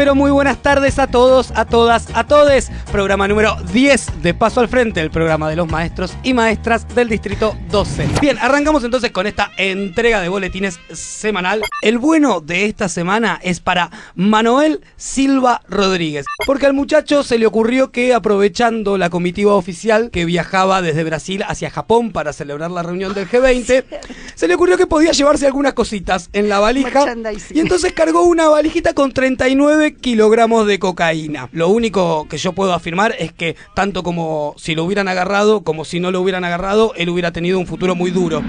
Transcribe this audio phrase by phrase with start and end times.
[0.00, 2.70] pero muy buenas tardes a todos, a todas, a todes.
[2.90, 7.10] Programa número 10 de Paso al Frente, el programa de los maestros y maestras del
[7.10, 8.08] Distrito 12.
[8.18, 11.60] Bien, arrancamos entonces con esta entrega de boletines semanal.
[11.82, 17.44] El bueno de esta semana es para Manuel Silva Rodríguez, porque al muchacho se le
[17.44, 22.82] ocurrió que aprovechando la comitiva oficial que viajaba desde Brasil hacia Japón para celebrar la
[22.82, 23.84] reunión del G20,
[24.40, 27.14] se le ocurrió que podía llevarse algunas cositas en la valija
[27.50, 31.50] y entonces cargó una valijita con 39 kilogramos de cocaína.
[31.52, 35.84] Lo único que yo puedo afirmar es que tanto como si lo hubieran agarrado como
[35.84, 38.42] si no lo hubieran agarrado, él hubiera tenido un futuro muy duro.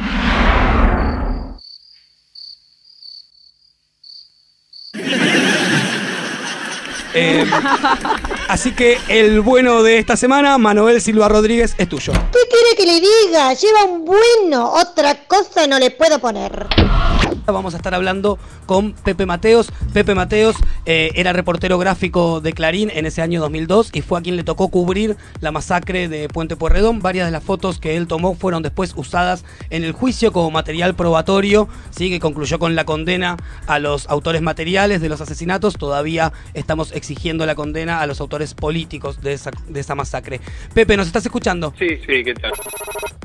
[7.14, 7.46] Eh,
[8.48, 12.14] así que el bueno de esta semana, Manuel Silva Rodríguez, es tuyo.
[12.14, 13.54] ¿Qué quiere que le diga?
[13.54, 14.72] Lleva un bueno.
[14.72, 16.68] Otra cosa no le puedo poner.
[17.46, 19.72] Vamos a estar hablando con Pepe Mateos.
[19.94, 24.22] Pepe Mateos eh, era reportero gráfico de Clarín en ese año 2002 y fue a
[24.22, 27.00] quien le tocó cubrir la masacre de Puente Puerredón.
[27.00, 30.96] Varias de las fotos que él tomó fueron después usadas en el juicio como material
[30.96, 32.10] probatorio, ¿sí?
[32.10, 33.38] que concluyó con la condena
[33.68, 35.76] a los autores materiales de los asesinatos.
[35.76, 40.40] Todavía estamos exigiendo la condena a los autores políticos de esa, de esa masacre.
[40.76, 41.74] Pepe, ¿nos estás escuchando?
[41.80, 42.52] Sí, sí, ¿qué tal?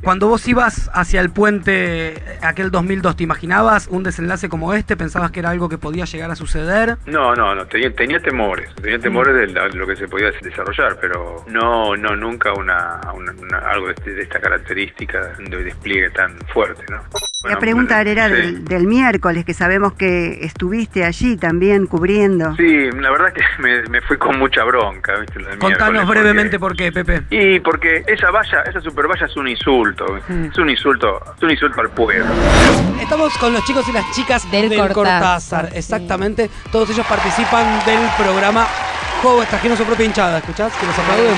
[0.02, 4.96] Cuando vos ibas hacia el puente aquel 2002, ¿te imaginabas un desenlace como este?
[4.96, 6.96] ¿Pensabas que era algo que podía llegar a suceder?
[7.06, 11.44] No, no, no, tenía, tenía temores, tenía temores de, lo que se podía desarrollar, pero
[11.48, 16.38] no, no, nunca una, una- una- algo de, este- de esta característica de despliegue tan
[16.52, 17.02] fuerte, ¿no?
[17.48, 18.34] La pregunta era sí.
[18.34, 22.54] del, del miércoles, que sabemos que estuviste allí también cubriendo.
[22.56, 25.40] Sí, la verdad que me, me fui con mucha bronca, ¿viste?
[25.40, 27.22] lo del Contanos miércoles, brevemente porque- por qué, Pepe.
[27.30, 31.50] Y porque esa valla, esa super valla es un insulto, es un insulto, es un
[31.50, 32.26] insulto al pueblo.
[33.00, 35.78] Estamos con los chicos y las chicas Del del, Cortázar, Cortázar, sí.
[35.78, 36.50] exactamente.
[36.72, 38.66] Todos ellos participan del programa
[39.22, 40.72] Jóvenes, trajeron su propia hinchada, ¿escuchás?
[40.76, 41.34] Que los aplauden.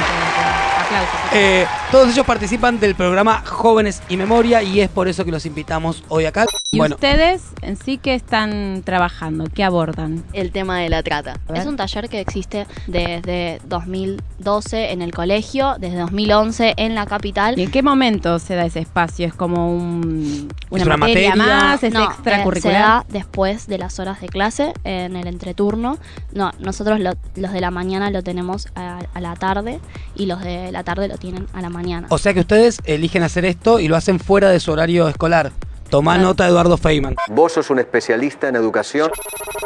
[0.89, 1.21] Aplausos.
[1.33, 5.45] Eh, todos ellos participan del programa Jóvenes y Memoria y es por eso que los
[5.47, 6.47] invitamos hoy acá.
[6.71, 9.45] ¿Y bueno, ustedes en sí qué están trabajando?
[9.53, 10.25] ¿Qué abordan?
[10.33, 11.37] el tema de la trata.
[11.55, 17.59] Es un taller que existe desde 2012 en el colegio, desde 2011 en la capital.
[17.59, 19.27] ¿Y en qué momento se da ese espacio?
[19.27, 21.55] ¿Es como un- una, ¿Es una materia, materia?
[21.55, 21.83] más?
[21.83, 22.75] ¿Es No, eh, extracurricular?
[22.77, 25.99] se da después de las horas de clase, en el entreturno.
[26.33, 29.81] No, nosotros lo- los de la mañana lo tenemos a, a la tarde
[30.15, 32.07] y los de la tarde lo tienen a la mañana.
[32.11, 35.53] o sea que ustedes eligen hacer esto y lo hacen fuera de su horario escolar.
[35.91, 36.29] Tomá Claro.
[36.29, 37.17] nota, Eduardo Feynman.
[37.31, 39.11] Vos sos un especialista en educación.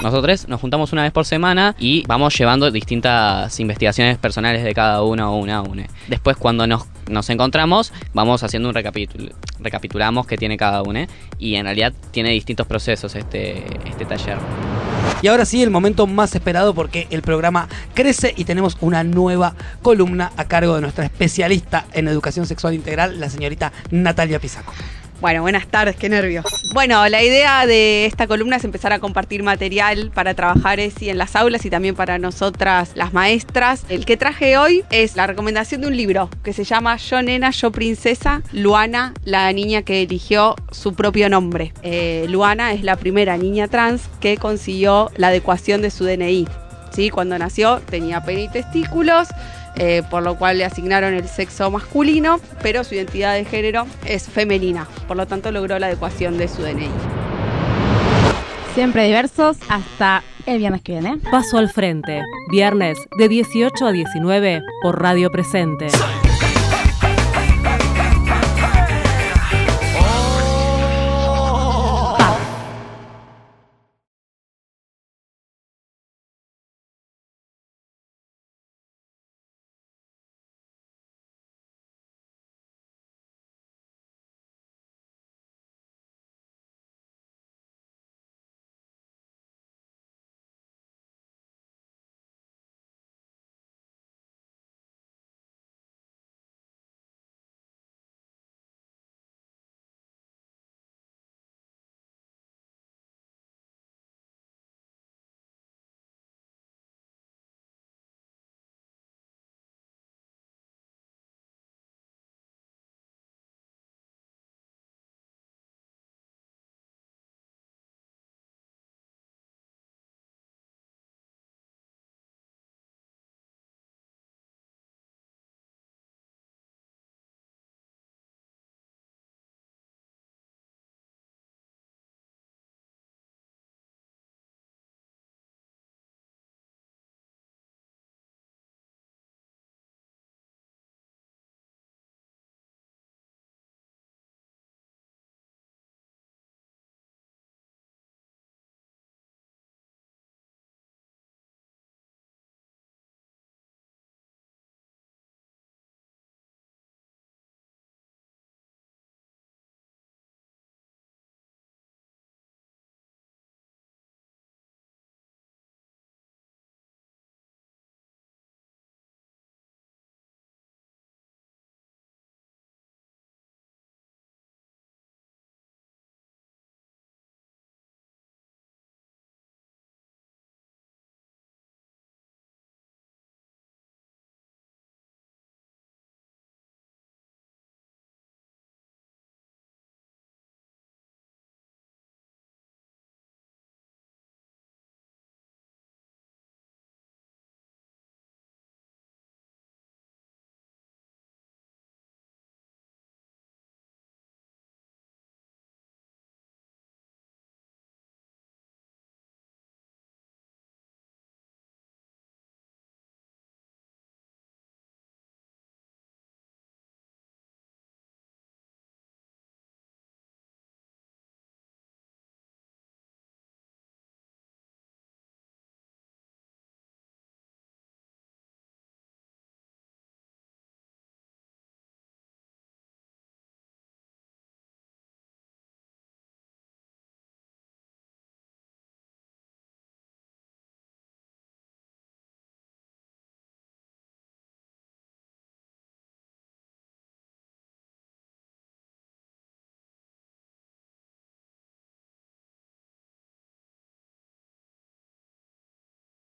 [0.03, 5.03] Nosotros nos juntamos una vez por semana y vamos llevando distintas investigaciones personales de cada
[5.03, 5.87] uno una a una.
[6.07, 11.07] Después cuando nos, nos encontramos vamos haciendo un recapítulo, recapitulamos qué tiene cada uno
[11.39, 14.39] y en realidad tiene distintos procesos este, este taller.
[15.23, 19.55] Y ahora sí, el momento más esperado porque el programa crece y tenemos una nueva
[19.81, 24.73] columna a cargo de nuestra especialista en educación sexual integral, la señorita Natalia Pisaco.
[25.23, 26.45] Bueno, buenas tardes, qué nervios.
[26.75, 31.17] Bueno, la idea de esta columna es empezar a compartir material para trabajadores y en
[31.17, 33.85] las aulas y también para nosotras las maestras.
[33.89, 37.51] El que traje hoy es la recomendación de un libro que se llama Yo Nena,
[37.51, 41.73] Yo Princesa, Luana, la niña que eligió su propio nombre.
[41.85, 46.49] Eh, Luana es la primera niña trans que consiguió la adecuación de su DNI.
[46.91, 47.11] ¿Sí?
[47.11, 49.29] Cuando nació tenía pene y testículos,
[49.77, 54.29] eh, por lo cual le asignaron el sexo masculino, pero su identidad de género es
[54.29, 56.91] femenina, por lo tanto logró la adecuación de su DNI.
[58.75, 61.19] Siempre diversos hasta el viernes que viene.
[61.31, 65.89] Paso al frente, viernes de 18 a 19 por Radio Presente.